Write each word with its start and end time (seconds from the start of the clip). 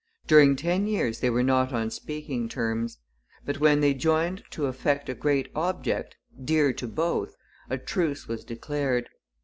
During 0.25 0.55
ten 0.55 0.87
years 0.87 1.19
they 1.19 1.29
were 1.29 1.43
not 1.43 1.71
on 1.71 1.91
speaking 1.91 2.49
terms. 2.49 2.97
But 3.45 3.59
when 3.59 3.81
they 3.81 3.93
joined 3.93 4.41
to 4.49 4.65
effect 4.65 5.09
a 5.09 5.13
great 5.13 5.49
object, 5.53 6.15
dear 6.43 6.73
to 6.73 6.87
both, 6.87 7.35
a 7.69 7.77
truce 7.77 8.27
was 8.27 8.43
declared. 8.43 9.09